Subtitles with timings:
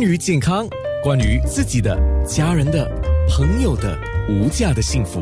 [0.00, 0.64] 关于健康，
[1.02, 2.88] 关于自己的、家人的、
[3.28, 5.20] 朋友的无价的幸福，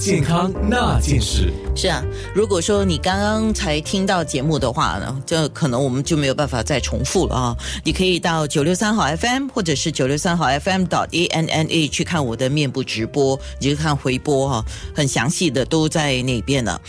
[0.00, 1.52] 健康那件事。
[1.76, 2.02] 是啊，
[2.34, 7.56] 如果说你刚刚才听到节目的话呢，这可能我们就没有办法再重复了啊。
[7.84, 14.64] 你可以到九六三号 FM 或者是九六三号 FM 到 A N N A 去看我的面部直播，你就看回播哈，
[14.94, 16.80] 很详细的都在那边了。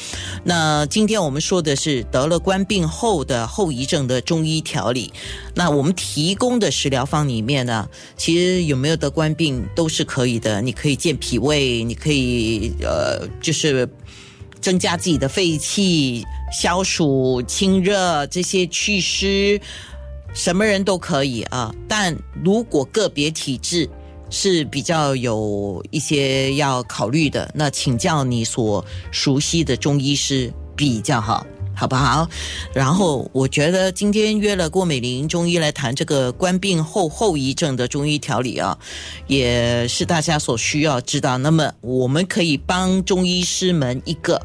[0.46, 5.12] 那今天我们说的是得了冠病后的后遗症的中医调理。
[5.54, 10.62] 那我们提供的食疗方里面呢，其实有没有得冠病都是可以的。
[10.62, 13.90] 你可以健脾胃，你可以呃，呃就是
[14.62, 16.24] 增加自己的肺气、
[16.54, 19.60] 消暑、清热这些祛湿，
[20.34, 21.74] 什么人都可以啊。
[21.88, 23.90] 但如果个别体质
[24.30, 31.46] 是比较有一些要考虑的，那请教你所熟悉的中医师比较好。
[31.82, 32.30] 好不好？
[32.76, 38.78] 然后我觉得今天约了郭美玲中医来谈这个冠病后后遗症的中医调理啊，
[39.26, 41.40] 也是大家所需要知道。
[41.40, 44.40] 那么我们可以帮中医师们一个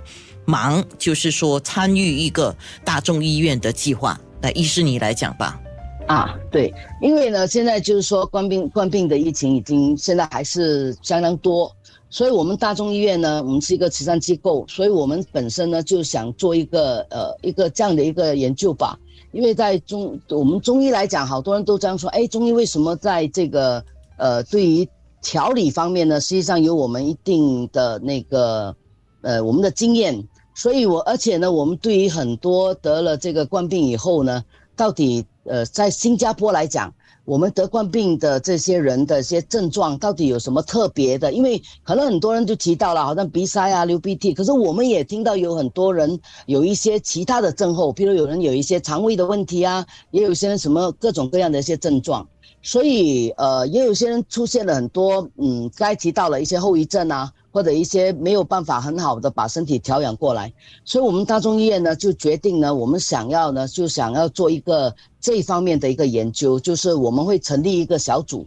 [0.47, 4.19] 忙，就是说参与一个大众医院的计划。
[4.41, 5.61] 来，医师你来讲吧。
[6.07, 11.71] 啊，对，因为呢，现在就是说冠病冠病的疫情已经现在还是相当多。
[12.09, 18.97] 所以，我们大众医院呢，我们是一个慈善机构，所以我们本身呢就想做一个呃一个这样的一个研究吧。
[19.33, 23.85] 因为在中我们中医来讲，好多人都这样说，哎，中医为什么在这个
[24.19, 24.89] 呃对于
[25.21, 28.75] 调理方面呢，实际上有我们一定的那个
[29.23, 30.27] 呃我们的经验。
[30.55, 34.43] 所以我而且呢，我们对于很多得了这个冠病以后呢，
[34.77, 36.95] 到底呃在新加坡来讲。
[37.27, 41.33] 我们得冠病的这些人的一些症状到底有什么特别的？
[41.33, 52.25] 因为可能很多人就提到了，好像鼻塞啊、流鼻涕，可是我们也听到有很多人有一些其他的症候，比如有人有一些肠胃的问题啊，也有些人什么各种各样的一些症状，
[52.63, 57.33] 所以呃，也有些人出现了很多嗯，该提到了一些后遗症啊。
[57.57, 60.53] 或者一些没有办法很好的把身体调养过来，
[60.85, 68.47] 所以我们大众医院呢就决定呢，我们想要呢就想要做一个这方面的一个研究，就是我们会成立一个小组，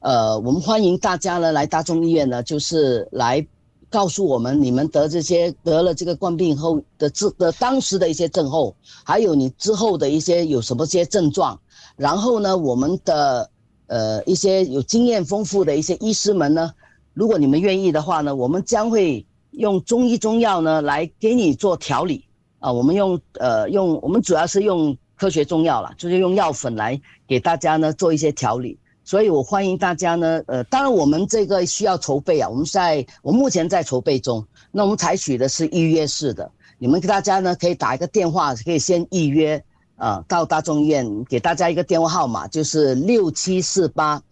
[0.00, 3.46] 呃，我们欢迎大家呢来大众医院呢，就是来
[3.88, 8.74] 告诉我们你们得这些得了这个冠病后的治的当时的一些症候，
[9.04, 11.56] 还有你之后的一些有什么些症状，
[11.94, 13.48] 然后呢，我们的
[13.86, 16.72] 呃一些有经验丰富的一些医师们呢。
[17.14, 22.24] 如果你们愿意的话呢，我们将会用中医中药呢来给你做调理
[22.60, 22.72] 啊。
[22.72, 28.78] 我们用呃用我们主要是用科学中药了，就是用药粉来给大家呢做一些调理。
[29.02, 34.46] 所以我欢迎大家呢，呃，当然我们这个需要筹备啊，我们在我目前在筹备中。
[34.70, 39.64] 那我们采取的是预约式的，你们大家呢可以打一个电话，可以先预约
[39.96, 44.22] 啊，到大众医院给大家一个电话号码，就是六七四八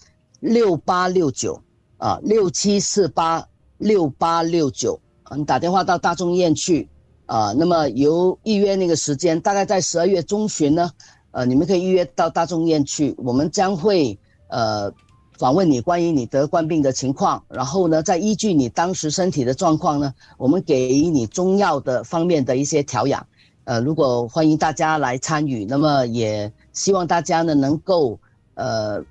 [0.40, 1.58] 六八六九。
[1.98, 3.46] 啊，六七四八
[3.78, 5.00] 六八六九，
[5.34, 6.86] 你打电话到大众医院去，
[7.24, 10.90] 啊，那么由预约那个时间，大概在十二月中旬呢，
[11.30, 14.18] 呃，你们可以预约到大众医院去，我们将会
[14.48, 14.92] 呃
[15.38, 23.26] 访问你关于你得冠病的情况，然后呢，再依据你当时身体的状况呢，我们给予你中药的方面的一些调养，
[23.64, 28.20] 呃，如果欢迎大家来参与，那么也希望大家呢能够
[28.54, 29.02] 呃。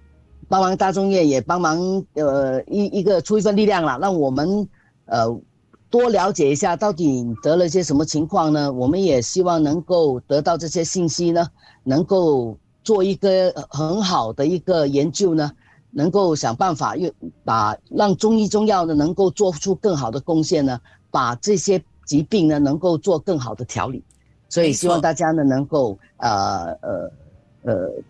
[0.47, 1.79] 帮忙大众院也帮忙，
[2.13, 4.67] 呃，一一个出一份力量了，让我们，
[5.05, 5.25] 呃，
[5.89, 8.71] 多了解一下到底得了些什么情况呢？
[8.71, 11.47] 我们也希望能够得到这些信息呢，
[11.83, 15.51] 能够做一个很好的一个研究呢，
[15.91, 17.11] 能够想办法用
[17.43, 20.79] 把让中医中药呢能够做出更好的贡献呢，
[21.09, 24.03] 把这些疾病呢能够做更好的调理，
[24.49, 26.77] 所以希望大家呢能够，呃。
[26.81, 27.11] 呃，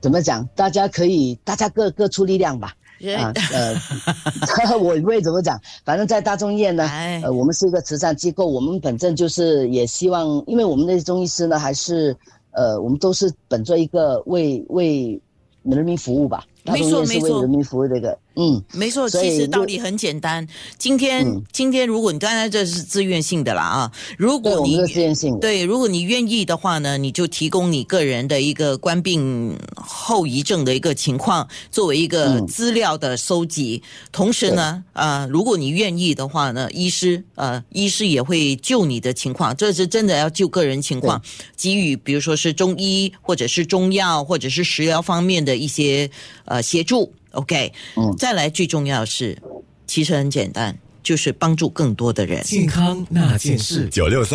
[0.01, 0.47] 怎么讲？
[0.55, 2.73] 大家可以，大家各各出力量吧。
[3.17, 3.75] 啊，呃，
[4.79, 5.59] 我会怎么讲？
[5.83, 6.89] 反正，在大众医院呢，
[7.23, 12.16] 呃，我们是一个慈善机构，我们本身就是也希望，因为我们的中医师呢，还是
[12.51, 15.21] 呃，我们都是本着一个为为
[15.63, 16.45] 人民服务吧。
[16.66, 19.08] 没错，没错，人民服务这个，嗯，没错。
[19.08, 20.46] 其实道理很简单。
[20.79, 33.84] 今天，今天如果你刚才这是自愿性的啦啊，如果你自愿性对，如果你愿意的话呢，你就提供你个人的一个冠病后遗症的一个情况，作为一个资料的收集。
[34.11, 41.22] 同时呢，啊，如果你愿意的话呢，医师呃，医师也会救你的情况，这是真的要救个人情况，
[41.56, 46.09] 给予比如说是中医或者是中药或者是食疗方面的一些
[46.46, 46.54] 呃。
[46.55, 49.37] 呃，协助，OK，嗯，再来，最重要是，
[49.85, 52.41] 其实很简单，就是帮助更多的人。
[52.43, 54.34] 健康那件事，九六三。